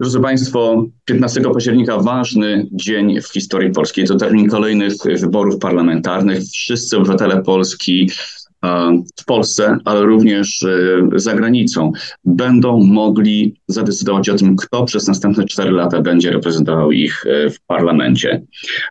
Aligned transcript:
Drodzy 0.00 0.20
Państwo, 0.20 0.84
15 1.04 1.40
października 1.40 1.98
ważny 1.98 2.66
dzień 2.72 3.20
w 3.20 3.28
historii 3.28 3.70
polskiej. 3.70 4.06
To 4.06 4.16
termin 4.16 4.48
kolejnych 4.48 4.94
wyborów 5.20 5.58
parlamentarnych. 5.58 6.42
Wszyscy 6.42 6.96
obywatele 6.96 7.42
Polski 7.42 8.10
w 9.20 9.24
Polsce, 9.26 9.78
ale 9.84 10.02
również 10.02 10.64
za 11.14 11.34
granicą 11.34 11.92
będą 12.24 12.84
mogli 12.84 13.60
zadecydować 13.68 14.28
o 14.28 14.34
tym, 14.34 14.56
kto 14.56 14.84
przez 14.84 15.08
następne 15.08 15.44
4 15.44 15.70
lata 15.70 16.02
będzie 16.02 16.30
reprezentował 16.30 16.92
ich 16.92 17.24
w 17.26 17.66
parlamencie. 17.66 18.42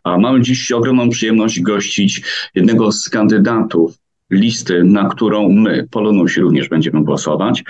A 0.03 0.17
mamy 0.17 0.41
dziś 0.41 0.71
ogromną 0.71 1.09
przyjemność 1.09 1.61
gościć 1.61 2.21
jednego 2.55 2.91
z 2.91 3.09
kandydatów 3.09 3.97
listy, 4.31 4.83
na 4.83 5.09
którą 5.09 5.49
my, 5.49 5.87
Polonusi, 5.91 6.41
również 6.41 6.69
będziemy 6.69 7.03
głosować. 7.03 7.63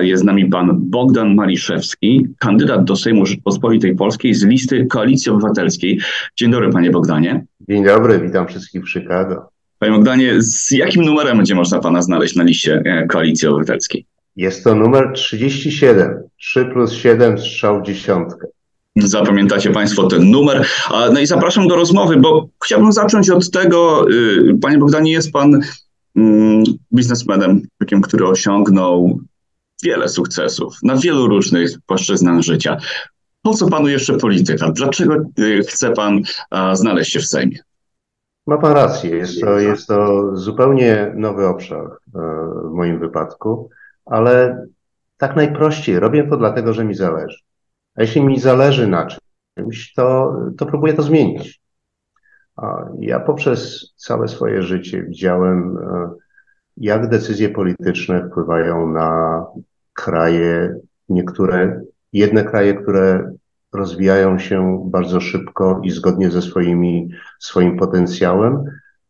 Jest 0.00 0.22
z 0.22 0.26
nami 0.26 0.46
pan 0.46 0.70
Bogdan 0.74 1.34
Maliszewski, 1.34 2.26
kandydat 2.38 2.84
do 2.84 2.96
Sejmu 2.96 3.26
Rzeczpospolitej 3.26 3.96
Polskiej 3.96 4.34
z 4.34 4.44
listy 4.44 4.86
Koalicji 4.86 5.32
Obywatelskiej. 5.32 6.00
Dzień 6.36 6.50
dobry, 6.50 6.70
panie 6.70 6.90
Bogdanie. 6.90 7.44
Dzień 7.68 7.84
dobry, 7.84 8.20
witam 8.20 8.46
wszystkich 8.46 8.84
w 8.84 8.90
Chicago. 8.90 9.48
Panie 9.78 9.92
Bogdanie, 9.92 10.34
z 10.38 10.70
jakim 10.70 11.04
numerem 11.04 11.36
będzie 11.36 11.54
można 11.54 11.78
pana 11.78 12.02
znaleźć 12.02 12.36
na 12.36 12.44
liście 12.44 12.82
e, 12.84 13.06
Koalicji 13.06 13.48
Obywatelskiej? 13.48 14.06
Jest 14.36 14.64
to 14.64 14.74
numer 14.74 15.12
37, 15.12 16.22
3 16.36 16.64
plus 16.64 16.92
7, 16.92 17.38
strzał 17.38 17.82
dziesiątkę. 17.82 18.46
Zapamiętacie 19.04 19.70
Państwo 19.70 20.06
ten 20.06 20.30
numer. 20.30 20.66
No 21.12 21.20
i 21.20 21.26
zapraszam 21.26 21.68
do 21.68 21.76
rozmowy, 21.76 22.16
bo 22.16 22.48
chciałbym 22.64 22.92
zacząć 22.92 23.30
od 23.30 23.50
tego, 23.50 24.10
y, 24.10 24.58
Panie 24.62 24.78
Bogdanie, 24.78 25.12
jest 25.12 25.32
Pan 25.32 25.60
mm, 26.16 26.64
biznesmenem, 26.92 27.62
który 28.02 28.26
osiągnął 28.26 29.20
wiele 29.82 30.08
sukcesów 30.08 30.74
na 30.82 30.96
wielu 30.96 31.26
różnych 31.26 31.70
płaszczyznach 31.86 32.40
życia. 32.40 32.76
Po 33.42 33.54
co 33.54 33.68
Panu 33.68 33.88
jeszcze 33.88 34.16
polityka? 34.16 34.70
Dlaczego 34.72 35.16
y, 35.38 35.62
chce 35.68 35.90
Pan 35.90 36.20
znaleźć 36.72 37.12
się 37.12 37.20
w 37.20 37.26
Sejmie? 37.26 37.58
Ma 38.46 38.58
Pan 38.58 38.72
rację. 38.72 39.16
Jest 39.16 39.40
to, 39.40 39.58
jest 39.58 39.86
to 39.86 40.30
zupełnie 40.36 41.12
nowy 41.16 41.46
obszar 41.46 41.84
e, 41.84 41.90
w 42.64 42.72
moim 42.72 42.98
wypadku, 42.98 43.70
ale 44.06 44.66
tak 45.16 45.36
najprościej. 45.36 46.00
Robię 46.00 46.26
to 46.28 46.36
dlatego, 46.36 46.72
że 46.72 46.84
mi 46.84 46.94
zależy. 46.94 47.38
A 47.96 48.02
jeśli 48.02 48.24
mi 48.24 48.40
zależy 48.40 48.86
na 48.86 49.06
czymś, 49.56 49.92
to, 49.94 50.36
to 50.58 50.66
próbuję 50.66 50.94
to 50.94 51.02
zmienić. 51.02 51.60
Ja 52.98 53.20
poprzez 53.20 53.92
całe 53.96 54.28
swoje 54.28 54.62
życie 54.62 55.02
widziałem, 55.02 55.78
e, 55.78 56.10
jak 56.76 57.08
decyzje 57.08 57.48
polityczne 57.48 58.28
wpływają 58.28 58.92
na 58.92 59.44
kraje, 59.92 60.76
niektóre, 61.08 61.80
jedne 62.12 62.44
kraje, 62.44 62.74
które 62.74 63.32
rozwijają 63.72 64.38
się 64.38 64.82
bardzo 64.90 65.20
szybko 65.20 65.80
i 65.84 65.90
zgodnie 65.90 66.30
ze 66.30 66.42
swoimi, 66.42 67.10
swoim 67.38 67.76
potencjałem, 67.76 68.64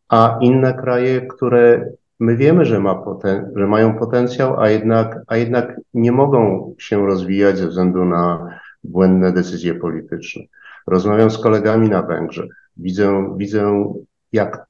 a 0.09 0.37
inne 0.41 0.73
kraje, 0.73 1.21
które 1.21 1.85
my 2.19 2.37
wiemy, 2.37 2.65
że, 2.65 2.79
ma 2.79 2.95
poten, 2.95 3.51
że 3.55 3.67
mają 3.67 3.97
potencjał, 3.97 4.59
a 4.59 4.69
jednak, 4.69 5.19
a 5.27 5.37
jednak 5.37 5.81
nie 5.93 6.11
mogą 6.11 6.73
się 6.77 7.05
rozwijać 7.05 7.57
ze 7.57 7.67
względu 7.67 8.05
na 8.05 8.49
błędne 8.83 9.33
decyzje 9.33 9.75
polityczne. 9.75 10.43
Rozmawiam 10.87 11.31
z 11.31 11.37
kolegami 11.37 11.89
na 11.89 12.01
Węgrzech. 12.01 12.69
Widzę, 12.77 13.35
widzę 13.37 13.93
jak 14.31 14.65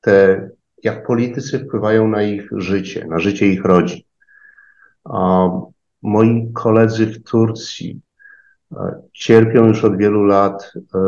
te, 0.00 0.50
jak 0.82 1.06
politycy 1.06 1.58
wpływają 1.58 2.08
na 2.08 2.22
ich 2.22 2.48
życie, 2.52 3.06
na 3.06 3.18
życie 3.18 3.46
ich 3.46 3.64
rodzin. 3.64 4.00
A 5.04 5.48
moi 6.02 6.50
koledzy 6.54 7.06
w 7.06 7.22
Turcji 7.22 8.00
e, 8.72 9.02
cierpią 9.12 9.66
już 9.66 9.84
od 9.84 9.96
wielu 9.96 10.24
lat 10.24 10.72
e, 10.94 10.98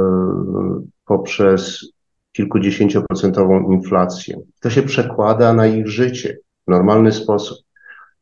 poprzez 1.04 1.92
kilkudziesięcioprocentową 2.32 3.72
inflację. 3.72 4.40
To 4.60 4.70
się 4.70 4.82
przekłada 4.82 5.52
na 5.52 5.66
ich 5.66 5.88
życie 5.88 6.38
w 6.66 6.70
normalny 6.70 7.12
sposób. 7.12 7.65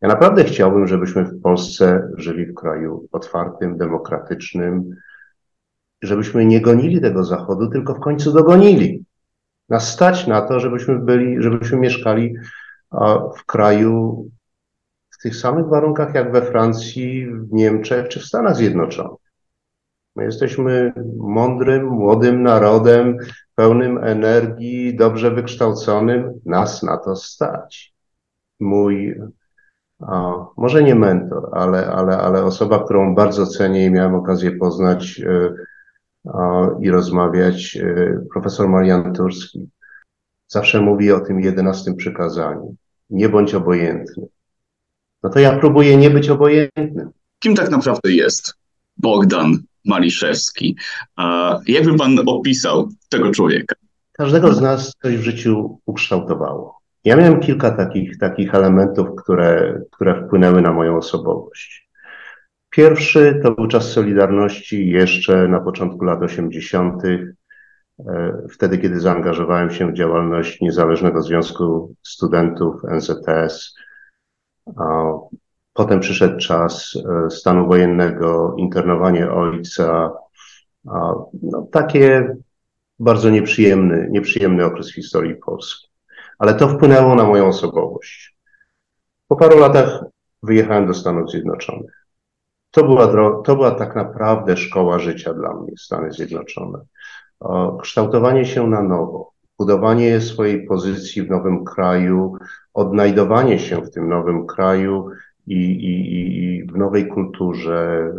Ja 0.05 0.09
naprawdę 0.09 0.45
chciałbym, 0.45 0.87
żebyśmy 0.87 1.25
w 1.25 1.43
Polsce 1.43 2.09
żyli 2.17 2.47
w 2.47 2.55
kraju 2.55 3.09
otwartym, 3.13 3.77
demokratycznym, 3.77 4.91
żebyśmy 6.03 6.47
nie 6.47 6.61
gonili 6.61 7.01
tego 7.01 7.25
Zachodu, 7.25 7.71
tylko 7.71 7.95
w 7.95 8.01
końcu 8.01 8.33
dogonili. 8.33 9.05
Nas 9.69 9.93
stać 9.93 10.27
na 10.27 10.43
to, 10.43 10.61
żebyśmy 10.61 10.99
byli, 10.99 11.43
żebyśmy 11.43 11.79
mieszkali 11.79 12.35
w 13.39 13.45
kraju 13.47 14.27
w 15.11 15.23
tych 15.23 15.37
samych 15.37 15.67
warunkach 15.67 16.15
jak 16.15 16.33
we 16.33 16.43
Francji, 16.43 17.27
w 17.27 17.53
Niemczech 17.53 18.09
czy 18.09 18.21
w 18.21 18.25
Stanach 18.25 18.57
Zjednoczonych. 18.57 19.21
My 20.17 20.25
jesteśmy 20.25 20.93
mądrym, 21.17 21.87
młodym 21.87 22.43
narodem, 22.43 23.17
pełnym 23.55 23.99
energii, 23.99 24.97
dobrze 24.97 25.31
wykształconym. 25.31 26.41
Nas 26.47 26.83
na 26.83 26.97
to 26.97 27.17
stać. 27.17 27.95
Mój 28.61 29.15
może 30.57 30.83
nie 30.83 30.95
mentor, 30.95 31.49
ale, 31.53 31.87
ale, 31.87 32.19
ale 32.19 32.45
osoba, 32.45 32.85
którą 32.85 33.15
bardzo 33.15 33.47
cenię 33.47 33.87
i 33.87 33.91
miałem 33.91 34.15
okazję 34.15 34.53
poznać 34.53 35.21
e, 35.21 35.55
i 36.81 36.91
rozmawiać, 36.91 37.77
e, 37.77 38.21
profesor 38.33 38.69
Marian 38.69 39.15
Turski, 39.15 39.69
zawsze 40.47 40.81
mówi 40.81 41.13
o 41.13 41.21
tym 41.21 41.41
jedenastym 41.41 41.97
przykazaniu. 41.97 42.77
Nie 43.11 43.29
bądź 43.29 43.55
obojętny. 43.55 44.27
No 45.23 45.31
to 45.31 45.39
ja 45.39 45.59
próbuję 45.59 45.97
nie 45.97 46.11
być 46.11 46.31
obojętnym. 46.31 47.11
Kim 47.39 47.55
tak 47.55 47.71
naprawdę 47.71 48.13
jest 48.13 48.55
Bogdan 48.97 49.59
Maliszewski? 49.85 50.77
A 51.17 51.59
jakby 51.67 51.97
pan 51.97 52.19
opisał 52.27 52.89
tego 53.09 53.31
człowieka? 53.31 53.75
Każdego 54.13 54.55
z 54.55 54.61
nas 54.61 54.93
coś 55.03 55.17
w 55.17 55.23
życiu 55.23 55.81
ukształtowało. 55.87 56.84
Ja 57.05 57.17
miałem 57.17 57.41
kilka 57.41 57.71
takich, 57.71 58.19
takich 58.19 58.55
elementów, 58.55 59.09
które, 59.23 59.81
które 59.91 60.27
wpłynęły 60.27 60.63
na 60.63 60.73
moją 60.73 60.97
osobowość. 60.97 61.89
Pierwszy 62.71 63.41
to 63.43 63.51
był 63.51 63.69
czas 63.69 63.93
Solidarności 63.93 64.91
jeszcze 64.91 65.49
na 65.49 65.61
początku 65.61 66.05
lat 66.05 66.23
80., 66.23 67.03
e, 67.05 67.27
wtedy 68.51 68.79
kiedy 68.79 69.01
zaangażowałem 69.01 69.71
się 69.71 69.91
w 69.91 69.95
działalność 69.95 70.61
Niezależnego 70.61 71.23
Związku 71.23 71.95
Studentów 72.03 72.75
NZS. 72.85 73.75
Potem 75.73 76.01
przyszedł 76.01 76.39
czas 76.39 76.99
e, 77.27 77.31
stanu 77.31 77.67
wojennego, 77.67 78.55
internowanie 78.59 79.31
ojca. 79.31 80.13
No, 81.43 81.69
takie 81.73 82.37
bardzo 82.99 83.31
nieprzyjemny, 83.31 84.09
nieprzyjemny 84.11 84.65
okres 84.65 84.91
w 84.91 84.95
historii 84.95 85.37
Polski 85.37 85.94
ale 86.39 86.55
to 86.55 86.69
wpłynęło 86.69 87.15
na 87.15 87.25
moją 87.25 87.47
osobowość. 87.47 88.37
Po 89.29 89.37
paru 89.37 89.59
latach 89.59 90.05
wyjechałem 90.43 90.87
do 90.87 90.95
Stanów 90.95 91.31
Zjednoczonych. 91.31 92.07
To 92.71 92.85
była, 92.85 93.07
to 93.43 93.57
była 93.57 93.71
tak 93.71 93.97
naprawdę 93.97 94.57
szkoła 94.57 94.99
życia 94.99 95.35
dla 95.35 95.55
mnie, 95.55 95.73
Stany 95.79 96.13
Zjednoczone. 96.13 96.79
Kształtowanie 97.83 98.45
się 98.45 98.67
na 98.67 98.83
nowo, 98.83 99.33
budowanie 99.59 100.21
swojej 100.21 100.67
pozycji 100.67 101.23
w 101.23 101.31
nowym 101.31 101.65
kraju, 101.65 102.37
odnajdowanie 102.75 103.59
się 103.59 103.77
w 103.77 103.91
tym 103.91 104.09
nowym 104.09 104.47
kraju 104.47 105.11
i, 105.47 105.57
i, 105.57 106.45
i 106.45 106.65
w 106.65 106.77
nowej 106.77 107.09
kulturze, 107.09 108.11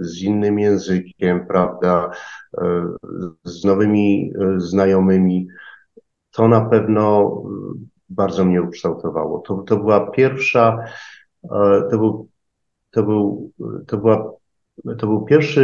y, 0.00 0.04
z 0.04 0.22
innym 0.22 0.58
językiem, 0.58 1.46
prawda, 1.46 2.10
y, 2.54 2.62
z 3.44 3.64
nowymi 3.64 4.32
y, 4.56 4.60
znajomymi 4.60 5.48
to 6.32 6.48
na 6.48 6.60
pewno 6.60 7.34
y, 7.74 7.78
bardzo 8.08 8.44
mnie 8.44 8.62
ukształtowało. 8.62 9.38
To, 9.38 9.54
to 9.56 9.76
była 9.76 10.10
pierwsza, 10.10 10.84
e, 11.44 11.48
to 11.90 11.98
był, 11.98 12.28
to 12.90 13.02
był, 13.02 13.50
to 13.86 13.96
była, 13.96 14.32
to 14.98 15.06
był 15.06 15.24
pierwszy, 15.24 15.60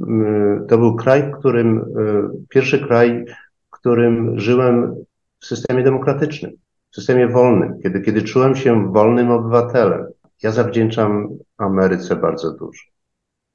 y, 0.00 0.66
to 0.68 0.78
był 0.78 0.96
kraj, 0.96 1.32
w 1.32 1.38
którym, 1.38 1.84
pierwszy 2.48 2.86
kraj, 2.86 3.24
w 3.66 3.70
którym 3.70 4.38
żyłem 4.38 4.94
w 5.40 5.46
systemie 5.46 5.82
demokratycznym, 5.82 6.52
w 6.90 6.94
systemie 6.94 7.28
wolnym, 7.28 7.80
kiedy, 7.82 8.00
kiedy 8.00 8.22
czułem 8.22 8.56
się 8.56 8.92
wolnym 8.92 9.30
obywatelem. 9.30 10.06
Ja 10.42 10.50
zawdzięczam 10.50 11.28
Ameryce 11.58 12.16
bardzo 12.16 12.52
dużo. 12.52 12.82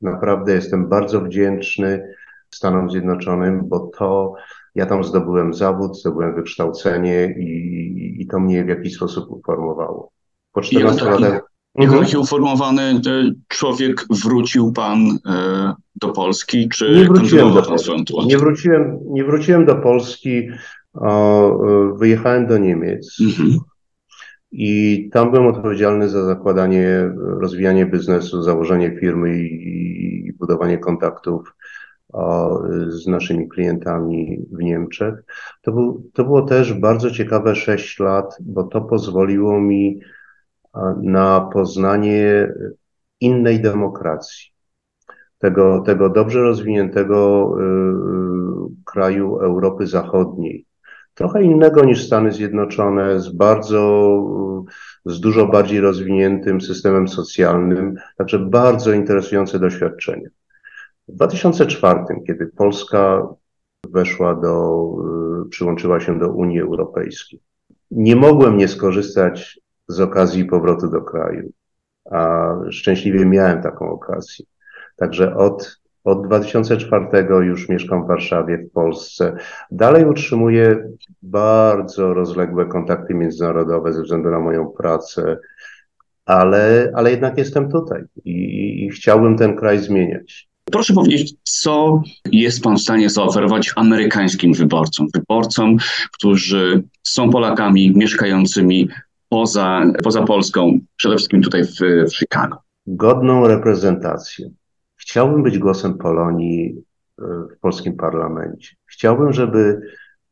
Naprawdę 0.01 0.53
jestem 0.53 0.89
bardzo 0.89 1.21
wdzięczny 1.21 2.13
Stanom 2.49 2.91
Zjednoczonym, 2.91 3.61
bo 3.67 3.79
to, 3.79 4.33
ja 4.79 4.85
tam 4.85 5.03
zdobyłem 5.03 5.53
zawód, 5.53 5.99
zdobyłem 5.99 6.35
wykształcenie 6.35 7.35
i, 7.39 8.21
i 8.21 8.27
to 8.27 8.39
mnie 8.39 8.65
w 8.65 8.67
jakiś 8.67 8.95
sposób 8.95 9.31
uformowało. 9.31 10.11
Po 10.51 10.61
14 10.61 11.05
latach. 11.05 11.41
Jako 11.75 11.93
mhm. 11.93 12.03
taki 12.03 12.17
uformowany 12.17 13.01
człowiek 13.47 14.05
wrócił 14.23 14.71
pan 14.71 15.19
e, 15.25 15.73
do 15.95 16.09
Polski, 16.09 16.69
czy 16.69 16.95
nie 16.95 17.05
wróciłem 17.05 17.53
do 17.53 17.61
Polski. 17.61 18.05
Nie 18.25 18.37
wróciłem, 18.37 18.99
nie 19.05 19.23
wróciłem 19.23 19.65
do 19.65 19.75
Polski, 19.75 20.49
o, 20.93 21.59
wyjechałem 21.97 22.47
do 22.47 22.57
Niemiec. 22.57 23.17
Mhm. 23.21 23.57
I 24.51 25.09
tam 25.13 25.31
byłem 25.31 25.47
odpowiedzialny 25.47 26.09
za 26.09 26.25
zakładanie, 26.25 27.11
rozwijanie 27.17 27.85
biznesu, 27.85 28.41
założenie 28.41 28.97
firmy 28.99 29.43
i, 29.43 30.27
i 30.27 30.33
budowanie 30.33 30.77
kontaktów 30.77 31.53
o, 32.13 32.61
z 32.87 33.07
naszymi 33.07 33.49
klientami 33.49 34.45
w 34.51 34.63
Niemczech. 34.63 35.23
To, 35.61 35.71
był, 35.71 36.09
to 36.13 36.23
było 36.23 36.41
też 36.41 36.73
bardzo 36.73 37.11
ciekawe 37.11 37.55
sześć 37.55 37.99
lat, 37.99 38.37
bo 38.39 38.63
to 38.63 38.81
pozwoliło 38.81 39.61
mi 39.61 39.99
na 41.01 41.49
poznanie 41.53 42.53
innej 43.21 43.61
demokracji. 43.61 44.51
Tego, 45.37 45.81
tego 45.85 46.09
dobrze 46.09 46.41
rozwiniętego 46.41 47.51
y, 47.59 47.63
y, 47.63 48.83
kraju 48.85 49.37
Europy 49.39 49.87
Zachodniej. 49.87 50.65
Trochę 51.13 51.43
innego 51.43 51.85
niż 51.85 52.05
Stany 52.05 52.31
Zjednoczone, 52.31 53.19
z 53.19 53.29
bardzo, 53.29 54.23
z 55.05 55.19
dużo 55.19 55.47
bardziej 55.47 55.79
rozwiniętym 55.79 56.61
systemem 56.61 57.07
socjalnym, 57.07 57.95
także 58.17 58.39
bardzo 58.39 58.91
interesujące 58.91 59.59
doświadczenie. 59.59 60.29
W 61.09 61.15
2004, 61.15 61.99
kiedy 62.27 62.47
Polska 62.47 63.27
weszła 63.89 64.35
do, 64.35 64.85
y, 65.45 65.49
przyłączyła 65.49 65.99
się 65.99 66.19
do 66.19 66.29
Unii 66.29 66.61
Europejskiej, 66.61 67.39
nie 67.91 68.15
mogłem 68.15 68.57
nie 68.57 68.67
skorzystać 68.67 69.59
z 69.87 69.99
okazji 69.99 70.45
powrotu 70.45 70.89
do 70.89 71.01
kraju, 71.01 71.51
a 72.11 72.49
szczęśliwie 72.69 73.25
miałem 73.25 73.61
taką 73.61 73.89
okazję. 73.89 74.45
Także 74.95 75.35
od, 75.35 75.79
od 76.03 76.27
2004 76.27 77.07
już 77.45 77.69
mieszkam 77.69 78.03
w 78.03 78.07
Warszawie, 78.07 78.57
w 78.57 78.71
Polsce. 78.71 79.37
Dalej 79.71 80.05
utrzymuję 80.05 80.89
bardzo 81.21 82.13
rozległe 82.13 82.65
kontakty 82.65 83.13
międzynarodowe 83.13 83.93
ze 83.93 84.01
względu 84.01 84.29
na 84.29 84.39
moją 84.39 84.67
pracę, 84.67 85.37
ale, 86.25 86.91
ale 86.95 87.11
jednak 87.11 87.37
jestem 87.37 87.71
tutaj 87.71 88.03
i, 88.25 88.85
i 88.85 88.89
chciałbym 88.89 89.37
ten 89.37 89.55
kraj 89.55 89.79
zmieniać. 89.79 90.48
Proszę 90.71 90.93
powiedzieć, 90.93 91.33
co 91.43 92.01
jest 92.31 92.63
Pan 92.63 92.75
w 92.75 92.81
stanie 92.81 93.09
zaoferować 93.09 93.71
amerykańskim 93.75 94.53
wyborcom, 94.53 95.07
wyborcom, 95.13 95.77
którzy 96.13 96.83
są 97.03 97.29
Polakami 97.29 97.93
mieszkającymi 97.95 98.89
poza, 99.29 99.81
poza 100.03 100.23
Polską, 100.23 100.79
przede 100.95 101.15
wszystkim 101.15 101.41
tutaj 101.41 101.63
w, 101.63 101.79
w 102.09 102.15
Chicago? 102.15 102.57
Godną 102.87 103.47
reprezentację. 103.47 104.49
Chciałbym 104.95 105.43
być 105.43 105.57
głosem 105.57 105.97
Polonii 105.97 106.83
e, 107.19 107.23
w 107.55 107.59
polskim 107.59 107.97
parlamencie. 107.97 108.75
Chciałbym, 108.85 109.33
żeby 109.33 109.81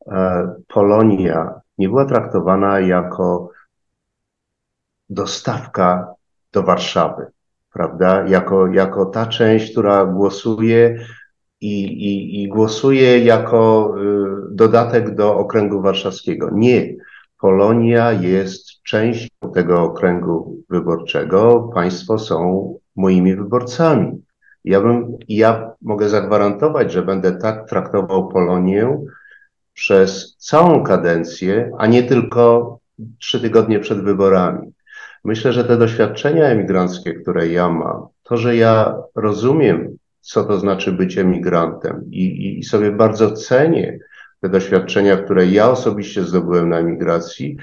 e, 0.07 0.53
Polonia 0.67 1.61
nie 1.77 1.89
była 1.89 2.05
traktowana 2.05 2.79
jako 2.79 3.49
dostawka 5.09 6.13
do 6.53 6.63
Warszawy, 6.63 7.25
prawda? 7.77 8.25
Jako, 8.27 8.67
jako 8.67 9.05
ta 9.05 9.25
część, 9.25 9.71
która 9.71 10.05
głosuje 10.05 10.99
i, 11.61 11.83
i, 11.83 12.43
i 12.43 12.47
głosuje 12.47 13.19
jako 13.19 13.93
e, 13.97 14.03
dodatek 14.51 15.15
do 15.15 15.35
okręgu 15.35 15.81
warszawskiego. 15.81 16.49
Nie. 16.53 16.95
Polonia 17.39 18.11
jest 18.11 18.83
częścią 18.83 19.27
tego 19.53 19.83
okręgu 19.83 20.63
wyborczego. 20.69 21.69
Państwo 21.73 22.19
są 22.19 22.73
moimi 22.95 23.35
wyborcami. 23.35 24.21
Ja, 24.65 24.81
bym, 24.81 25.17
ja 25.27 25.71
mogę 25.81 26.09
zagwarantować, 26.09 26.91
że 26.91 27.01
będę 27.01 27.31
tak 27.31 27.69
traktował 27.69 28.27
Polonię 28.27 28.97
przez 29.73 30.35
całą 30.37 30.83
kadencję, 30.83 31.71
a 31.77 31.87
nie 31.87 32.03
tylko 32.03 32.79
trzy 33.19 33.41
tygodnie 33.41 33.79
przed 33.79 34.03
wyborami. 34.03 34.73
Myślę, 35.27 35.53
że 35.53 35.63
te 35.63 35.77
doświadczenia 35.77 36.45
emigranckie, 36.45 37.13
które 37.13 37.47
ja 37.47 37.69
mam, 37.69 38.07
to, 38.23 38.37
że 38.37 38.55
ja 38.55 38.97
rozumiem, 39.15 39.97
co 40.21 40.43
to 40.43 40.59
znaczy 40.59 40.91
być 40.91 41.17
emigrantem 41.17 42.03
i, 42.11 42.23
i, 42.23 42.59
i 42.59 42.63
sobie 42.63 42.91
bardzo 42.91 43.31
cenię 43.31 43.99
te 44.41 44.49
doświadczenia, 44.49 45.17
które 45.17 45.45
ja 45.45 45.69
osobiście 45.69 46.23
zdobyłem 46.23 46.69
na 46.69 46.77
emigracji, 46.77 47.57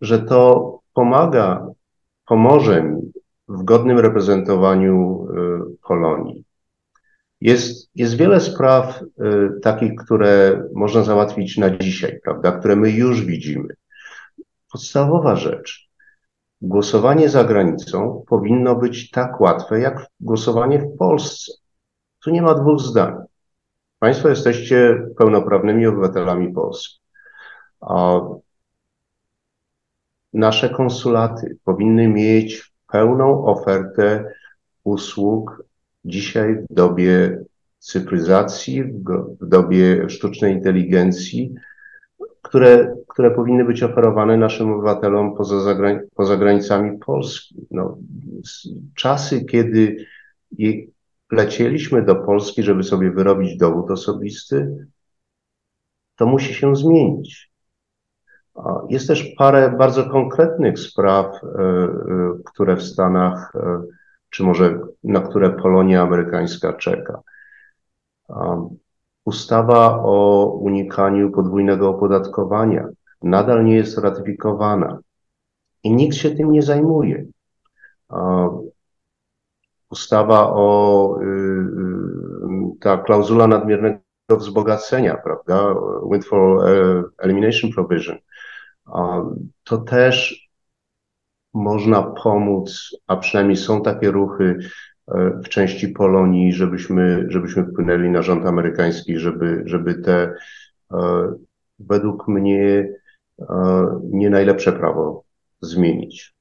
że 0.00 0.18
to 0.18 0.78
pomaga, 0.94 1.66
pomoże 2.26 2.82
mi 2.82 3.12
w 3.48 3.62
godnym 3.62 3.98
reprezentowaniu 3.98 5.26
y, 5.30 5.86
Polonii. 5.88 6.44
Jest, 7.40 7.90
jest 7.94 8.16
wiele 8.16 8.40
spraw 8.40 9.02
y, 9.02 9.60
takich, 9.62 9.94
które 9.94 10.62
można 10.74 11.02
załatwić 11.02 11.58
na 11.58 11.70
dzisiaj, 11.76 12.20
prawda, 12.24 12.52
które 12.52 12.76
my 12.76 12.90
już 12.90 13.24
widzimy. 13.24 13.74
Podstawowa 14.72 15.36
rzecz. 15.36 15.89
Głosowanie 16.62 17.28
za 17.28 17.44
granicą 17.44 18.24
powinno 18.28 18.76
być 18.76 19.10
tak 19.10 19.40
łatwe, 19.40 19.80
jak 19.80 20.06
głosowanie 20.20 20.78
w 20.78 20.96
Polsce. 20.96 21.52
Tu 22.24 22.30
nie 22.30 22.42
ma 22.42 22.54
dwóch 22.54 22.80
zdań. 22.80 23.14
Państwo 23.98 24.28
jesteście 24.28 25.02
pełnoprawnymi 25.18 25.86
obywatelami 25.86 26.52
Polski. 26.52 27.00
Nasze 30.32 30.70
konsulaty 30.70 31.56
powinny 31.64 32.08
mieć 32.08 32.72
pełną 32.92 33.44
ofertę 33.44 34.32
usług 34.84 35.64
dzisiaj 36.04 36.54
w 36.70 36.74
dobie 36.74 37.38
cyfryzacji, 37.78 38.84
w 39.40 39.46
dobie 39.46 40.08
sztucznej 40.08 40.54
inteligencji, 40.54 41.54
które, 42.50 42.96
które 43.08 43.30
powinny 43.30 43.64
być 43.64 43.82
oferowane 43.82 44.36
naszym 44.36 44.72
obywatelom 44.72 45.36
poza, 45.36 45.60
zagrań, 45.60 45.98
poza 46.14 46.36
granicami 46.36 46.98
Polski. 46.98 47.66
No, 47.70 47.98
czasy, 48.94 49.44
kiedy 49.44 50.06
lecieliśmy 51.32 52.02
do 52.02 52.16
Polski, 52.16 52.62
żeby 52.62 52.82
sobie 52.82 53.10
wyrobić 53.10 53.56
dowód 53.56 53.90
osobisty, 53.90 54.86
to 56.16 56.26
musi 56.26 56.54
się 56.54 56.76
zmienić. 56.76 57.50
Jest 58.88 59.08
też 59.08 59.34
parę 59.38 59.74
bardzo 59.78 60.10
konkretnych 60.10 60.78
spraw, 60.78 61.26
e, 61.44 61.46
e, 61.46 61.88
które 62.44 62.76
w 62.76 62.82
Stanach, 62.82 63.52
e, 63.54 63.82
czy 64.30 64.42
może 64.42 64.80
na 65.04 65.20
które 65.20 65.50
Polonia 65.50 66.02
amerykańska 66.02 66.72
czeka. 66.72 67.20
Ustawa 69.30 70.02
o 70.02 70.46
unikaniu 70.60 71.30
podwójnego 71.30 71.88
opodatkowania 71.90 72.88
nadal 73.22 73.64
nie 73.64 73.76
jest 73.76 73.98
ratyfikowana 73.98 74.98
i 75.82 75.94
nikt 75.94 76.16
się 76.16 76.30
tym 76.30 76.52
nie 76.52 76.62
zajmuje. 76.62 77.26
Ustawa 79.90 80.52
o 80.52 81.18
y, 81.22 81.26
y, 81.26 82.78
ta 82.80 82.98
klauzula 82.98 83.46
nadmiernego 83.46 84.00
wzbogacenia, 84.38 85.16
prawda? 85.16 85.74
Windfall 86.10 86.58
Elimination 87.18 87.72
Provision 87.72 88.18
to 89.64 89.78
też 89.78 90.48
można 91.54 92.02
pomóc, 92.02 92.96
a 93.06 93.16
przynajmniej 93.16 93.56
są 93.56 93.82
takie 93.82 94.10
ruchy 94.10 94.58
e, 94.58 94.64
w 95.44 95.48
części 95.48 95.88
Polonii, 95.88 96.52
żebyśmy, 96.52 97.26
żebyśmy 97.28 97.64
wpłynęli 97.64 98.10
na 98.10 98.22
rząd 98.22 98.46
amerykański, 98.46 99.18
żeby, 99.18 99.62
żeby 99.66 99.94
te 99.94 100.34
e, 100.92 101.32
według 101.78 102.28
mnie 102.28 102.88
e, 103.40 103.46
nie 104.02 104.30
najlepsze 104.30 104.72
prawo 104.72 105.24
zmienić. 105.60 106.34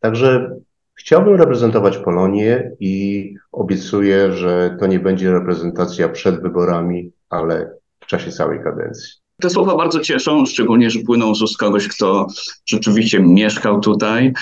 Także 0.00 0.56
chciałbym 0.94 1.34
reprezentować 1.34 1.98
Polonię 1.98 2.70
i 2.80 3.34
obiecuję, 3.52 4.32
że 4.32 4.76
to 4.80 4.86
nie 4.86 5.00
będzie 5.00 5.32
reprezentacja 5.32 6.08
przed 6.08 6.42
wyborami, 6.42 7.12
ale 7.28 7.70
w 8.00 8.06
czasie 8.06 8.30
całej 8.30 8.62
kadencji. 8.62 9.23
Te 9.40 9.50
słowa 9.50 9.76
bardzo 9.76 10.00
cieszą, 10.00 10.46
szczególnie, 10.46 10.90
że 10.90 11.00
płyną 11.00 11.34
z 11.34 11.42
ust 11.42 11.58
kogoś, 11.58 11.88
kto 11.88 12.26
rzeczywiście 12.66 13.20
mieszkał 13.20 13.80
tutaj 13.80 14.32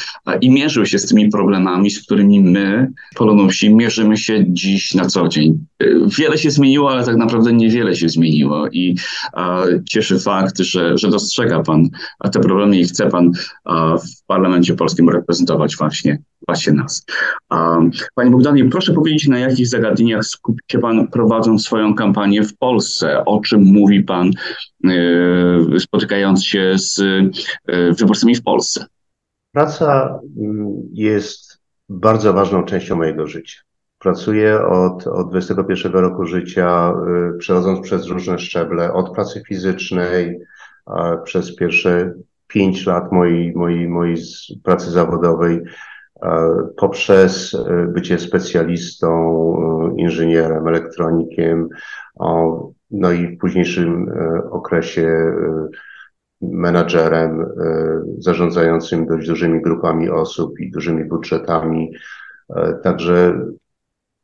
i 0.41 0.51
mierzył 0.51 0.87
się 0.87 0.99
z 0.99 1.07
tymi 1.07 1.29
problemami, 1.29 1.91
z 1.91 2.03
którymi 2.03 2.41
my, 2.41 2.93
Polonusi, 3.15 3.75
mierzymy 3.75 4.17
się 4.17 4.45
dziś 4.49 4.95
na 4.95 5.07
co 5.07 5.29
dzień. 5.29 5.67
Wiele 6.19 6.39
się 6.39 6.51
zmieniło, 6.51 6.91
ale 6.91 7.05
tak 7.05 7.17
naprawdę 7.17 7.53
niewiele 7.53 7.97
się 7.97 8.09
zmieniło 8.09 8.69
i 8.69 8.97
cieszy 9.89 10.19
fakt, 10.19 10.59
że, 10.59 10.99
że 10.99 11.09
dostrzega 11.09 11.63
Pan 11.63 11.89
te 12.33 12.41
problemy 12.41 12.79
i 12.79 12.85
chce 12.85 13.09
Pan 13.09 13.31
w 14.05 14.27
Parlamencie 14.27 14.75
Polskim 14.75 15.09
reprezentować 15.09 15.77
właśnie 15.77 16.23
właśnie 16.47 16.73
nas. 16.73 17.07
Panie 18.15 18.31
Bogdanie, 18.31 18.65
proszę 18.65 18.93
powiedzieć, 18.93 19.29
na 19.29 19.39
jakich 19.39 19.69
zagadnieniach 19.69 20.25
skupi 20.25 20.63
się 20.73 20.79
Pan 20.79 21.09
prowadząc 21.09 21.65
swoją 21.65 21.95
kampanię 21.95 22.43
w 22.43 22.57
Polsce? 22.57 23.25
O 23.25 23.41
czym 23.41 23.63
mówi 23.63 24.03
Pan 24.03 24.31
e, 24.85 25.81
spotykając 25.81 26.45
się 26.45 26.75
z 26.77 27.01
e, 27.67 27.93
wyborcami 27.93 28.35
w 28.35 28.43
Polsce? 28.43 28.87
Praca 29.53 30.21
mm, 30.39 30.73
jest 30.93 31.59
bardzo 31.89 32.33
ważną 32.33 32.65
częścią 32.65 32.97
mojego 32.97 33.27
życia. 33.27 33.61
Pracuję 33.99 34.67
od, 34.67 35.07
od 35.07 35.31
21 35.31 35.93
roku 35.93 36.27
życia, 36.27 36.93
e, 36.93 37.39
przechodząc 37.39 37.81
przez 37.81 38.07
różne 38.07 38.39
szczeble, 38.39 38.93
od 38.93 39.15
pracy 39.15 39.43
fizycznej, 39.49 40.39
przez 41.25 41.57
pierwsze 41.57 42.15
pięć 42.53 42.87
lat 42.87 43.13
mojej, 43.13 43.53
mojej, 43.53 43.89
mojej 43.89 44.17
pracy 44.65 44.91
zawodowej 44.91 45.61
poprzez 46.77 47.57
bycie 47.89 48.19
specjalistą, 48.19 49.13
inżynierem, 49.97 50.69
elektronikiem, 50.69 51.69
no 52.91 53.13
i 53.13 53.37
w 53.37 53.39
późniejszym 53.39 54.13
okresie 54.51 55.33
menadżerem 56.41 57.47
zarządzającym 58.19 59.07
dość 59.07 59.29
dużymi 59.29 59.63
grupami 59.63 60.11
osób 60.11 60.61
i 60.61 60.71
dużymi 60.71 61.05
budżetami. 61.05 61.93
Także 62.83 63.41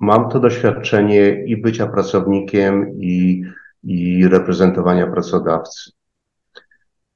mam 0.00 0.30
to 0.30 0.40
doświadczenie 0.40 1.44
i 1.44 1.56
bycia 1.56 1.86
pracownikiem, 1.86 3.00
i, 3.00 3.42
i 3.82 4.28
reprezentowania 4.28 5.06
pracodawcy. 5.06 5.90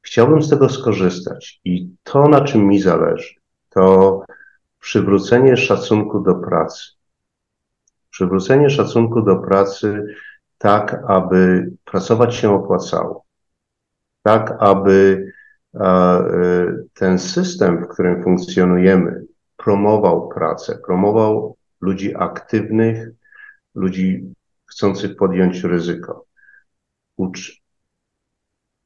Chciałbym 0.02 0.42
z 0.42 0.50
tego 0.50 0.68
skorzystać 0.68 1.60
i 1.64 1.90
to, 2.02 2.28
na 2.28 2.40
czym 2.40 2.66
mi 2.66 2.80
zależy, 2.80 3.34
to 3.70 4.22
przywrócenie 4.82 5.56
szacunku 5.56 6.20
do 6.20 6.34
pracy. 6.34 6.82
Przywrócenie 8.10 8.70
szacunku 8.70 9.22
do 9.22 9.36
pracy 9.36 10.04
tak, 10.58 11.02
aby 11.08 11.70
pracować 11.84 12.34
się 12.34 12.54
opłacało. 12.54 13.24
Tak, 14.22 14.56
aby 14.58 15.26
e, 15.74 16.24
ten 16.94 17.18
system, 17.18 17.84
w 17.84 17.88
którym 17.88 18.22
funkcjonujemy, 18.22 19.24
promował 19.56 20.28
pracę, 20.28 20.78
promował 20.86 21.56
ludzi 21.80 22.16
aktywnych, 22.16 23.08
ludzi 23.74 24.34
chcących 24.66 25.16
podjąć 25.16 25.64
ryzyko. 25.64 26.24
Ucz. 27.16 27.62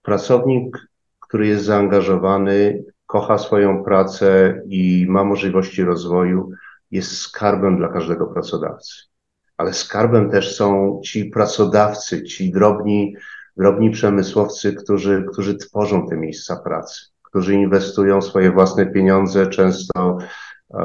Pracownik, 0.03 0.79
który 1.21 1.47
jest 1.47 1.65
zaangażowany, 1.65 2.85
kocha 3.07 3.39
swoją 3.39 3.85
pracę 3.85 4.63
i 4.69 5.07
ma 5.09 5.25
możliwości 5.25 5.85
rozwoju, 5.85 6.51
jest 6.91 7.19
skarbem 7.19 7.77
dla 7.77 7.89
każdego 7.89 8.27
pracodawcy. 8.27 8.95
Ale 9.57 9.73
skarbem 9.73 10.31
też 10.31 10.57
są 10.57 11.01
ci 11.05 11.25
pracodawcy, 11.25 12.23
ci 12.23 12.53
drobni, 12.53 13.17
drobni 13.57 13.91
przemysłowcy, 13.91 14.73
którzy, 14.73 15.27
którzy 15.33 15.57
tworzą 15.57 16.09
te 16.09 16.17
miejsca 16.17 16.57
pracy, 16.57 17.07
którzy 17.23 17.55
inwestują 17.55 18.23
swoje 18.23 18.53
własne 18.53 18.87
pieniądze, 18.87 19.47
często 19.47 20.19
e, 20.75 20.79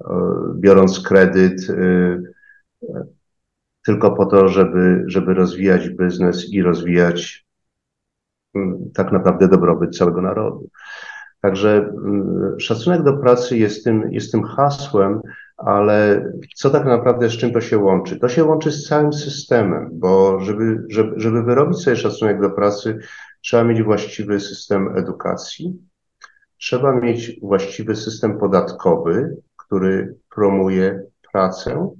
e, 0.00 0.14
biorąc 0.54 1.00
kredyt, 1.00 1.70
e, 1.70 2.18
tylko 3.84 4.10
po 4.10 4.26
to, 4.26 4.48
żeby, 4.48 5.04
żeby 5.06 5.34
rozwijać 5.34 5.88
biznes 5.88 6.52
i 6.52 6.62
rozwijać 6.62 7.47
tak 8.94 9.12
naprawdę 9.12 9.48
dobrobyt 9.48 9.96
całego 9.96 10.22
narodu. 10.22 10.68
Także 11.40 11.76
mm, 11.76 12.60
szacunek 12.60 13.02
do 13.02 13.16
pracy 13.16 13.58
jest 13.58 13.84
tym, 13.84 14.12
jest 14.12 14.32
tym 14.32 14.42
hasłem, 14.42 15.20
ale 15.56 16.24
co 16.54 16.70
tak 16.70 16.84
naprawdę 16.84 17.28
z 17.28 17.32
czym 17.32 17.52
to 17.52 17.60
się 17.60 17.78
łączy? 17.78 18.18
To 18.18 18.28
się 18.28 18.44
łączy 18.44 18.72
z 18.72 18.88
całym 18.88 19.12
systemem, 19.12 19.90
bo 19.92 20.40
żeby, 20.40 20.82
żeby, 20.88 21.12
żeby 21.16 21.42
wyrobić 21.42 21.78
sobie 21.78 21.96
szacunek 21.96 22.40
do 22.40 22.50
pracy, 22.50 22.98
trzeba 23.40 23.64
mieć 23.64 23.82
właściwy 23.82 24.40
system 24.40 24.96
edukacji, 24.96 25.78
trzeba 26.58 26.92
mieć 27.00 27.40
właściwy 27.42 27.96
system 27.96 28.38
podatkowy, 28.38 29.36
który 29.56 30.14
promuje 30.30 31.02
pracę, 31.32 31.90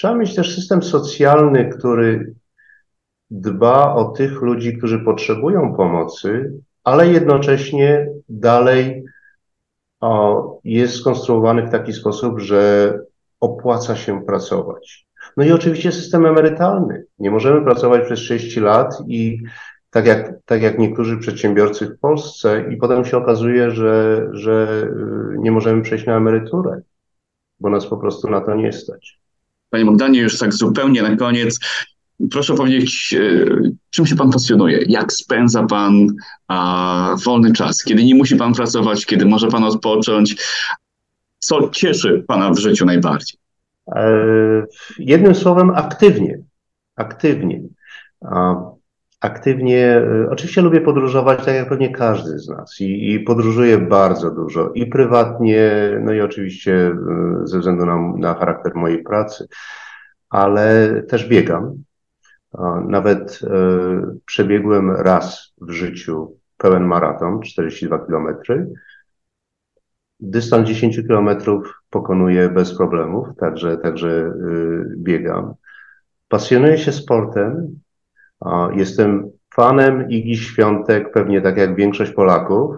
Trzeba 0.00 0.14
mieć 0.14 0.34
też 0.34 0.54
system 0.54 0.82
socjalny, 0.82 1.70
który 1.78 2.34
dba 3.30 3.94
o 3.94 4.04
tych 4.04 4.42
ludzi, 4.42 4.78
którzy 4.78 4.98
potrzebują 4.98 5.74
pomocy, 5.76 6.52
ale 6.84 7.08
jednocześnie 7.08 8.08
dalej 8.28 9.04
o, 10.00 10.60
jest 10.64 10.94
skonstruowany 10.94 11.66
w 11.66 11.70
taki 11.70 11.92
sposób, 11.92 12.40
że 12.40 12.92
opłaca 13.40 13.96
się 13.96 14.24
pracować. 14.24 15.06
No 15.36 15.44
i 15.44 15.52
oczywiście 15.52 15.92
system 15.92 16.26
emerytalny. 16.26 17.04
Nie 17.18 17.30
możemy 17.30 17.64
pracować 17.64 18.04
przez 18.04 18.20
30 18.20 18.60
lat 18.60 18.94
i 19.06 19.42
tak 19.90 20.06
jak, 20.06 20.32
tak 20.44 20.62
jak 20.62 20.78
niektórzy 20.78 21.18
przedsiębiorcy 21.18 21.86
w 21.86 21.98
Polsce, 21.98 22.64
i 22.72 22.76
potem 22.76 23.04
się 23.04 23.16
okazuje, 23.16 23.70
że, 23.70 24.26
że 24.32 24.82
y, 25.34 25.38
nie 25.38 25.52
możemy 25.52 25.82
przejść 25.82 26.06
na 26.06 26.16
emeryturę, 26.16 26.80
bo 27.60 27.70
nas 27.70 27.86
po 27.86 27.96
prostu 27.96 28.30
na 28.30 28.40
to 28.40 28.54
nie 28.54 28.72
stać. 28.72 29.20
Panie 29.70 29.84
Bogdanie, 29.84 30.20
już 30.20 30.38
tak 30.38 30.54
zupełnie 30.54 31.02
na 31.02 31.16
koniec, 31.16 31.58
proszę 32.30 32.54
powiedzieć, 32.54 33.14
e, 33.18 33.46
czym 33.90 34.06
się 34.06 34.16
Pan 34.16 34.30
pasjonuje? 34.30 34.84
Jak 34.88 35.12
spędza 35.12 35.62
Pan 35.62 36.06
a, 36.48 37.16
wolny 37.24 37.52
czas? 37.52 37.82
Kiedy 37.82 38.04
nie 38.04 38.14
musi 38.14 38.36
Pan 38.36 38.54
pracować, 38.54 39.06
kiedy 39.06 39.26
może 39.26 39.48
Pan 39.48 39.64
odpocząć? 39.64 40.36
Co 41.38 41.68
cieszy 41.68 42.24
Pana 42.28 42.50
w 42.50 42.58
życiu 42.58 42.86
najbardziej? 42.86 43.38
E, 43.96 44.12
jednym 44.98 45.34
słowem, 45.34 45.70
aktywnie. 45.70 46.38
Aktywnie. 46.96 47.62
Aktywnie, 49.20 49.86
e, 49.86 50.30
oczywiście 50.30 50.62
lubię 50.62 50.80
podróżować, 50.80 51.44
tak 51.44 51.54
jak 51.54 51.68
pewnie 51.68 51.90
każdy 51.90 52.38
z 52.38 52.48
nas, 52.48 52.80
i, 52.80 53.12
i 53.12 53.20
podróżuję 53.20 53.78
bardzo 53.78 54.30
dużo, 54.30 54.70
i 54.74 54.86
prywatnie, 54.86 55.90
no 56.04 56.12
i 56.12 56.20
oczywiście 56.20 56.92
ze 57.44 57.58
względu 57.58 57.86
na, 57.86 58.12
na 58.16 58.34
charakter 58.34 58.74
mojej 58.74 59.02
pracy, 59.02 59.48
ale 60.30 60.92
też 61.08 61.28
biegam. 61.28 61.82
Nawet 62.88 63.40
e, 63.42 63.50
przebiegłem 64.26 64.90
raz 64.90 65.52
w 65.60 65.70
życiu 65.70 66.36
pełen 66.56 66.84
maraton, 66.84 67.42
42 67.42 68.06
kilometry. 68.06 68.72
Dystans 70.20 70.68
10 70.68 70.96
kilometrów 70.96 71.82
pokonuję 71.90 72.48
bez 72.48 72.76
problemów, 72.76 73.28
także, 73.36 73.78
także 73.78 74.32
biegam. 74.96 75.54
Pasjonuję 76.28 76.78
się 76.78 76.92
sportem, 76.92 77.80
Jestem 78.72 79.30
fanem 79.54 80.10
Igi 80.10 80.36
Świątek, 80.36 81.12
pewnie 81.12 81.40
tak 81.40 81.56
jak 81.56 81.76
większość 81.76 82.12
Polaków. 82.12 82.76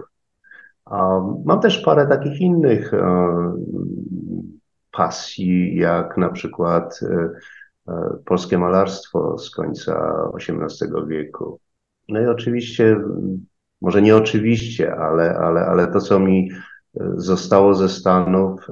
Mam 1.45 1.61
też 1.61 1.79
parę 1.79 2.07
takich 2.07 2.41
innych 2.41 2.95
e, 2.95 3.55
pasji, 4.91 5.76
jak 5.76 6.17
na 6.17 6.29
przykład 6.29 7.00
e, 7.02 7.31
polskie 8.25 8.59
malarstwo 8.59 9.39
z 9.39 9.51
końca 9.51 10.15
XVIII 10.35 10.91
wieku. 11.09 11.61
No 12.09 12.21
i 12.21 12.27
oczywiście, 12.27 13.01
może 13.81 14.03
nie 14.03 14.17
oczywiście, 14.17 14.97
ale, 14.97 15.35
ale, 15.37 15.61
ale 15.61 15.87
to, 15.87 16.01
co 16.01 16.21
mi 16.21 16.51
zostało 17.17 17.75
ze 17.75 17.89
Stanów, 17.89 18.67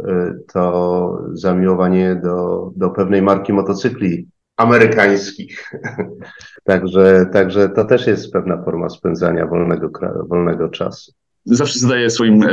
to 0.52 1.22
zamiłowanie 1.32 2.16
do, 2.16 2.70
do 2.76 2.90
pewnej 2.90 3.22
marki 3.22 3.52
motocykli 3.52 4.28
amerykańskich. 4.56 5.72
także, 6.64 7.26
także 7.32 7.68
to 7.68 7.84
też 7.84 8.06
jest 8.06 8.32
pewna 8.32 8.62
forma 8.64 8.88
spędzania 8.88 9.46
wolnego, 9.46 9.90
wolnego 10.28 10.68
czasu. 10.68 11.12
Zawsze 11.50 11.78
zadaję 11.78 12.10
swoim 12.10 12.42
e, 12.42 12.48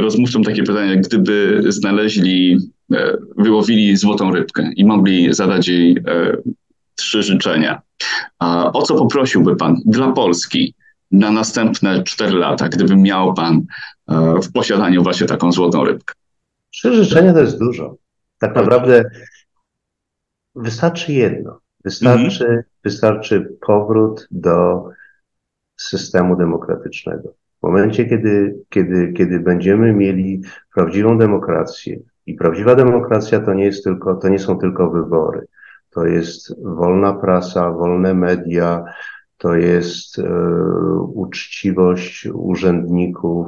rozmówcom 0.00 0.44
takie 0.44 0.62
pytanie, 0.62 0.96
gdyby 0.96 1.62
znaleźli, 1.68 2.58
e, 2.92 3.16
wyłowili 3.36 3.96
złotą 3.96 4.32
rybkę 4.32 4.70
i 4.76 4.84
mogli 4.84 5.34
zadać 5.34 5.68
jej 5.68 5.98
e, 5.98 6.36
trzy 6.94 7.22
życzenia. 7.22 7.82
A 8.38 8.72
o 8.72 8.82
co 8.82 8.94
poprosiłby 8.94 9.56
Pan 9.56 9.76
dla 9.86 10.12
Polski 10.12 10.74
na 11.10 11.30
następne 11.30 12.02
cztery 12.02 12.32
lata, 12.32 12.68
gdyby 12.68 12.96
miał 12.96 13.34
Pan 13.34 13.62
w 14.42 14.52
posiadaniu 14.52 15.02
właśnie 15.02 15.26
taką 15.26 15.52
złotą 15.52 15.84
rybkę? 15.84 16.14
Trzy 16.70 17.04
życzenia 17.04 17.32
to 17.32 17.40
jest 17.40 17.58
dużo. 17.58 17.96
Tak 18.38 18.54
naprawdę 18.56 19.04
Wystarczy 20.54 21.12
jedno. 21.12 21.60
Wystarczy, 21.84 22.44
mhm. 22.44 22.62
wystarczy 22.84 23.56
powrót 23.66 24.28
do 24.30 24.84
systemu 25.76 26.36
demokratycznego. 26.36 27.34
W 27.64 27.66
momencie, 27.66 28.04
kiedy, 28.04 28.58
kiedy, 28.68 29.12
kiedy 29.12 29.40
będziemy 29.40 29.92
mieli 29.92 30.42
prawdziwą 30.74 31.18
demokrację, 31.18 31.98
i 32.26 32.34
prawdziwa 32.34 32.74
demokracja 32.74 33.40
to 33.40 33.54
nie 33.54 33.64
jest 33.64 33.84
tylko, 33.84 34.14
to 34.14 34.28
nie 34.28 34.38
są 34.38 34.58
tylko 34.58 34.90
wybory. 34.90 35.46
To 35.90 36.06
jest 36.06 36.64
wolna 36.64 37.12
prasa, 37.12 37.70
wolne 37.70 38.14
media, 38.14 38.84
to 39.38 39.54
jest 39.54 40.18
e, 40.18 40.22
uczciwość 41.14 42.28
urzędników, 42.32 43.46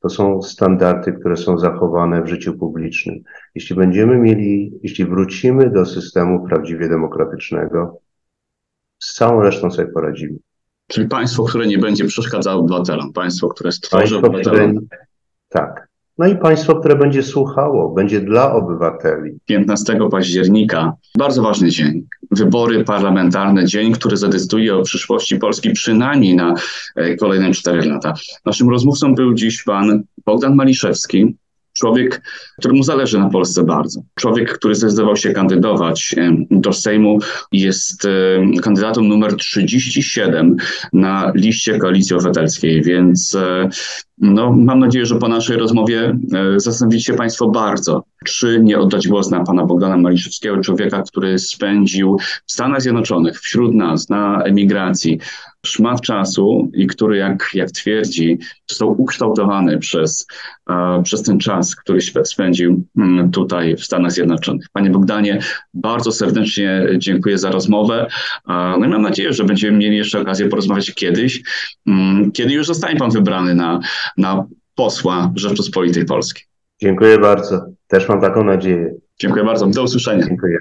to 0.00 0.08
są 0.08 0.42
standardy, 0.42 1.12
które 1.12 1.36
są 1.36 1.58
zachowane 1.58 2.22
w 2.22 2.28
życiu 2.28 2.58
publicznym. 2.58 3.20
Jeśli 3.54 3.76
będziemy 3.76 4.18
mieli, 4.18 4.78
jeśli 4.82 5.04
wrócimy 5.04 5.70
do 5.70 5.86
systemu 5.86 6.46
prawdziwie 6.46 6.88
demokratycznego, 6.88 7.98
z 8.98 9.14
całą 9.14 9.42
resztą 9.42 9.70
sobie 9.70 9.88
poradzimy. 9.88 10.38
Czyli 10.86 11.08
państwo, 11.08 11.44
które 11.44 11.66
nie 11.66 11.78
będzie 11.78 12.04
przeszkadzało 12.04 12.60
obywatelom, 12.60 13.12
państwo, 13.12 13.48
które 13.48 13.72
stworzy 13.72 14.18
obywatelom. 14.18 14.74
tak, 15.48 15.88
no 16.18 16.26
i 16.26 16.36
państwo, 16.36 16.74
które 16.74 16.96
będzie 16.96 17.22
słuchało, 17.22 17.94
będzie 17.94 18.20
dla 18.20 18.52
obywateli. 18.52 19.38
15 19.46 19.98
października, 20.10 20.92
bardzo 21.18 21.42
ważny 21.42 21.70
dzień. 21.70 22.06
Wybory 22.30 22.84
parlamentarne, 22.84 23.66
dzień, 23.66 23.92
który 23.92 24.16
zadecyduje 24.16 24.76
o 24.76 24.82
przyszłości 24.82 25.38
Polski 25.38 25.70
przynajmniej 25.70 26.36
na 26.36 26.54
e, 26.96 27.16
kolejne 27.16 27.50
4 27.50 27.88
lata. 27.88 28.14
Naszym 28.44 28.70
rozmówcą 28.70 29.14
był 29.14 29.34
dziś 29.34 29.62
pan 29.62 30.02
Bogdan 30.26 30.54
Maliszewski, 30.54 31.36
Człowiek, 31.78 32.22
któremu 32.58 32.82
zależy 32.82 33.18
na 33.18 33.30
Polsce 33.30 33.64
bardzo. 33.64 34.02
Człowiek, 34.14 34.52
który 34.52 34.74
zdecydował 34.74 35.16
się 35.16 35.32
kandydować 35.32 36.14
do 36.50 36.72
Sejmu, 36.72 37.18
jest 37.52 38.08
kandydatem 38.62 39.08
numer 39.08 39.36
37 39.36 40.56
na 40.92 41.32
liście 41.34 41.78
Koalicji 41.78 42.16
Obywatelskiej, 42.16 42.82
więc 42.82 43.34
e, 43.34 43.68
no, 44.18 44.52
mam 44.52 44.78
nadzieję, 44.78 45.06
że 45.06 45.18
po 45.18 45.28
naszej 45.28 45.56
rozmowie 45.56 46.18
e, 46.32 46.60
zastanowicie 46.60 47.04
się 47.04 47.14
Państwo 47.14 47.48
bardzo, 47.48 48.04
czy 48.24 48.60
nie 48.62 48.78
oddać 48.78 49.08
głos 49.08 49.30
na 49.30 49.44
pana 49.44 49.64
Bogdana 49.66 49.96
Maliszewskiego, 49.96 50.60
człowieka, 50.60 51.02
który 51.02 51.38
spędził 51.38 52.18
w 52.46 52.52
Stanach 52.52 52.82
Zjednoczonych, 52.82 53.40
wśród 53.40 53.74
nas, 53.74 54.08
na 54.08 54.42
emigracji, 54.42 55.18
szmat 55.64 56.00
czasu 56.00 56.70
i 56.74 56.86
który, 56.86 57.16
jak, 57.16 57.50
jak 57.54 57.70
twierdzi, 57.70 58.38
został 58.70 59.02
ukształtowany 59.02 59.78
przez, 59.78 60.26
uh, 60.70 61.02
przez 61.04 61.22
ten 61.22 61.38
czas, 61.38 61.76
który 61.76 62.00
spędził 62.24 62.84
um, 62.96 63.30
tutaj 63.30 63.76
w 63.76 63.84
Stanach 63.84 64.12
Zjednoczonych. 64.12 64.66
Panie 64.72 64.90
Bogdanie, 64.90 65.38
bardzo 65.74 66.12
serdecznie 66.12 66.86
dziękuję 66.98 67.38
za 67.38 67.50
rozmowę. 67.50 68.06
No 68.48 68.86
i 68.86 68.88
mam 68.88 69.02
nadzieję, 69.02 69.32
że 69.32 69.44
będziemy 69.44 69.78
mieli 69.78 69.96
jeszcze 69.96 70.20
okazję 70.20 70.48
porozmawiać 70.48 70.94
kiedyś, 70.94 71.42
um, 71.86 72.32
kiedy 72.32 72.52
już 72.52 72.66
zostanie 72.66 72.96
Pan 72.96 73.10
wybrany 73.10 73.54
na, 73.54 73.80
na 74.16 74.46
posła 74.74 75.32
Rzeczypospolitej 75.36 76.04
Polskiej. 76.04 76.44
Dziękuję 76.82 77.18
bardzo. 77.18 77.66
Też 77.86 78.08
mam 78.08 78.20
taką 78.20 78.44
nadzieję. 78.44 78.94
Dziękuję 79.20 79.44
bardzo. 79.44 79.66
Do 79.66 79.82
usłyszenia. 79.82 80.26
Dziękuję. 80.26 80.58